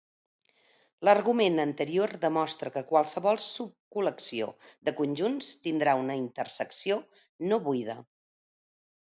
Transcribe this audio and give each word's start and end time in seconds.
L'argument 1.07 1.63
anterior 1.63 2.13
demostra 2.23 2.71
que 2.77 2.83
qualsevol 2.93 3.41
subcol·lecció 3.43 4.49
de 4.89 4.95
conjunts 5.03 5.53
tindrà 5.69 5.95
una 6.07 6.17
intersecció 6.23 6.99
no 7.53 7.63
buida. 7.69 8.01